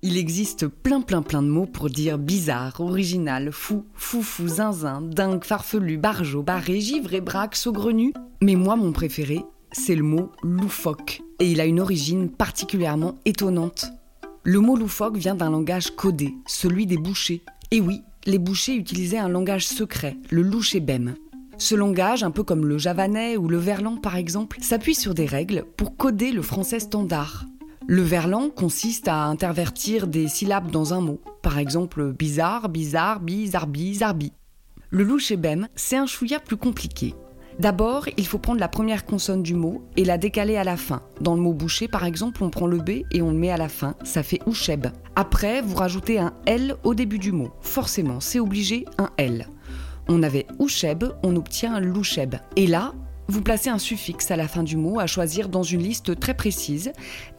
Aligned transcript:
Il 0.00 0.16
existe 0.16 0.68
plein 0.68 1.00
plein 1.00 1.22
plein 1.22 1.42
de 1.42 1.48
mots 1.48 1.66
pour 1.66 1.90
dire 1.90 2.18
bizarre, 2.18 2.80
original, 2.80 3.50
fou, 3.50 3.84
foufou, 3.94 4.46
zinzin, 4.46 5.02
dingue, 5.02 5.42
farfelu, 5.42 5.98
barjot, 5.98 6.44
barré, 6.44 6.80
givré, 6.80 7.20
braque, 7.20 7.56
saugrenu. 7.56 8.12
Mais 8.40 8.54
moi, 8.54 8.76
mon 8.76 8.92
préféré, 8.92 9.42
c'est 9.72 9.96
le 9.96 10.04
mot 10.04 10.30
loufoque. 10.44 11.20
Et 11.40 11.50
il 11.50 11.60
a 11.60 11.66
une 11.66 11.80
origine 11.80 12.30
particulièrement 12.30 13.16
étonnante. 13.24 13.86
Le 14.44 14.60
mot 14.60 14.76
loufoque 14.76 15.16
vient 15.16 15.34
d'un 15.34 15.50
langage 15.50 15.90
codé, 15.90 16.32
celui 16.46 16.86
des 16.86 16.96
bouchers. 16.96 17.42
Et 17.72 17.80
oui, 17.80 18.02
les 18.24 18.38
bouchers 18.38 18.76
utilisaient 18.76 19.18
un 19.18 19.28
langage 19.28 19.66
secret, 19.66 20.16
le 20.30 20.42
louchébem. 20.42 21.16
Ce 21.58 21.74
langage, 21.74 22.22
un 22.22 22.30
peu 22.30 22.44
comme 22.44 22.66
le 22.66 22.78
javanais 22.78 23.36
ou 23.36 23.48
le 23.48 23.58
verlan 23.58 23.96
par 23.96 24.14
exemple, 24.14 24.58
s'appuie 24.60 24.94
sur 24.94 25.12
des 25.12 25.26
règles 25.26 25.64
pour 25.76 25.96
coder 25.96 26.30
le 26.30 26.42
français 26.42 26.78
standard. 26.78 27.46
Le 27.90 28.02
verlan 28.02 28.50
consiste 28.50 29.08
à 29.08 29.24
intervertir 29.24 30.08
des 30.08 30.28
syllabes 30.28 30.70
dans 30.70 30.92
un 30.92 31.00
mot. 31.00 31.22
Par 31.40 31.56
exemple, 31.58 32.12
bizarre, 32.12 32.68
bizarre, 32.68 33.18
bizarbi, 33.18 33.94
zarbi. 33.94 34.32
Le 34.90 35.04
louchébem, 35.04 35.68
c'est 35.74 35.96
un 35.96 36.04
chouïa 36.04 36.38
plus 36.38 36.58
compliqué. 36.58 37.14
D'abord, 37.58 38.06
il 38.18 38.26
faut 38.26 38.36
prendre 38.36 38.60
la 38.60 38.68
première 38.68 39.06
consonne 39.06 39.42
du 39.42 39.54
mot 39.54 39.80
et 39.96 40.04
la 40.04 40.18
décaler 40.18 40.58
à 40.58 40.64
la 40.64 40.76
fin. 40.76 41.00
Dans 41.22 41.34
le 41.34 41.40
mot 41.40 41.54
boucher, 41.54 41.88
par 41.88 42.04
exemple, 42.04 42.44
on 42.44 42.50
prend 42.50 42.66
le 42.66 42.76
B 42.76 43.04
et 43.10 43.22
on 43.22 43.30
le 43.30 43.38
met 43.38 43.50
à 43.50 43.56
la 43.56 43.70
fin. 43.70 43.94
Ça 44.04 44.22
fait 44.22 44.42
oucheb. 44.44 44.88
Après, 45.16 45.62
vous 45.62 45.74
rajoutez 45.74 46.18
un 46.18 46.34
L 46.44 46.76
au 46.84 46.92
début 46.94 47.18
du 47.18 47.32
mot. 47.32 47.52
Forcément, 47.62 48.20
c'est 48.20 48.38
obligé, 48.38 48.84
un 48.98 49.08
L. 49.16 49.48
On 50.08 50.22
avait 50.22 50.46
oucheb, 50.58 51.04
on 51.22 51.36
obtient 51.36 51.80
loucheb. 51.80 52.34
Et 52.56 52.66
là, 52.66 52.92
vous 53.28 53.42
placez 53.42 53.68
un 53.68 53.78
suffixe 53.78 54.30
à 54.30 54.36
la 54.36 54.48
fin 54.48 54.62
du 54.62 54.76
mot 54.76 54.98
à 54.98 55.06
choisir 55.06 55.50
dans 55.50 55.62
une 55.62 55.82
liste 55.82 56.18
très 56.18 56.34
précise 56.34 56.92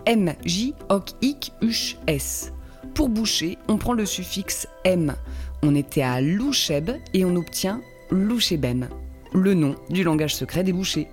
M, 0.06 0.34
J, 0.46 0.76
Oc, 0.90 1.10
Ic, 1.22 1.52
Uch, 1.62 1.98
S. 2.06 2.54
Pour 2.94 3.10
boucher, 3.10 3.58
on 3.68 3.78
prend 3.78 3.94
le 3.94 4.06
suffixe 4.06 4.68
M. 4.84 5.16
On 5.64 5.74
était 5.74 6.04
à 6.04 6.22
loucheb 6.22 6.92
et 7.14 7.26
on 7.26 7.36
obtient 7.36 7.82
louchebem, 8.12 8.88
le 9.34 9.54
nom 9.56 9.76
du 9.90 10.04
langage 10.04 10.36
secret 10.36 10.64
des 10.64 10.74
bouchers. 10.74 11.08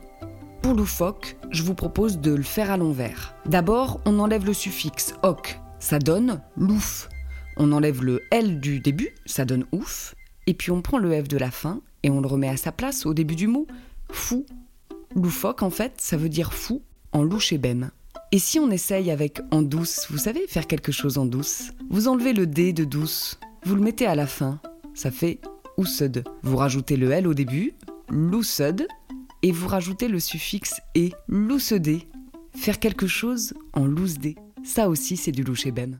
Pour 0.60 0.74
loufoque, 0.74 1.36
je 1.50 1.62
vous 1.62 1.74
propose 1.74 2.18
de 2.18 2.34
le 2.34 2.42
faire 2.42 2.70
à 2.70 2.76
l'envers. 2.76 3.34
D'abord, 3.46 4.00
on 4.04 4.18
enlève 4.18 4.44
le 4.44 4.52
suffixe 4.52 5.14
oc, 5.22 5.58
ça 5.78 5.98
donne 5.98 6.42
louf. 6.56 7.08
On 7.56 7.72
enlève 7.72 8.04
le 8.04 8.22
L 8.30 8.60
du 8.60 8.80
début, 8.80 9.14
ça 9.24 9.46
donne 9.46 9.64
ouf. 9.72 10.14
Et 10.46 10.54
puis 10.54 10.70
on 10.70 10.82
prend 10.82 10.98
le 10.98 11.22
F 11.22 11.28
de 11.28 11.38
la 11.38 11.50
fin 11.50 11.80
et 12.02 12.10
on 12.10 12.20
le 12.20 12.28
remet 12.28 12.48
à 12.48 12.56
sa 12.56 12.72
place 12.72 13.06
au 13.06 13.14
début 13.14 13.36
du 13.36 13.46
mot, 13.46 13.66
fou 14.10 14.44
Loufoque, 15.16 15.62
en 15.62 15.70
fait, 15.70 15.94
ça 15.96 16.18
veut 16.18 16.28
dire 16.28 16.52
fou 16.52 16.82
en 17.12 17.22
louchébem. 17.22 17.90
Et 18.32 18.38
si 18.38 18.58
on 18.60 18.70
essaye 18.70 19.10
avec 19.10 19.40
en 19.50 19.62
douce, 19.62 20.06
vous 20.10 20.18
savez, 20.18 20.46
faire 20.46 20.66
quelque 20.66 20.92
chose 20.92 21.16
en 21.16 21.24
douce? 21.24 21.72
Vous 21.88 22.06
enlevez 22.06 22.34
le 22.34 22.46
D 22.46 22.74
de 22.74 22.84
douce, 22.84 23.40
vous 23.64 23.76
le 23.76 23.80
mettez 23.80 24.06
à 24.06 24.14
la 24.14 24.26
fin, 24.26 24.60
ça 24.94 25.10
fait 25.10 25.40
oussed. 25.78 26.22
Vous 26.42 26.56
rajoutez 26.58 26.96
le 26.96 27.10
L 27.10 27.26
au 27.26 27.34
début, 27.34 27.72
loussed, 28.10 28.86
et 29.42 29.52
vous 29.52 29.68
rajoutez 29.68 30.08
le 30.08 30.20
suffixe 30.20 30.82
et, 30.94 31.12
loussed. 31.28 31.88
Faire 32.54 32.78
quelque 32.78 33.06
chose 33.06 33.54
en 33.72 33.86
lousdé. 33.86 34.36
Ça 34.64 34.88
aussi, 34.90 35.16
c'est 35.16 35.32
du 35.32 35.44
louchébem. 35.44 35.98